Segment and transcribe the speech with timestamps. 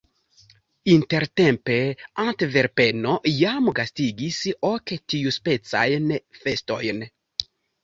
[0.93, 1.75] Intertempe
[2.23, 4.41] Antverpeno jam gastigis
[4.73, 6.11] ok tiuspecajn
[6.43, 7.09] festojn.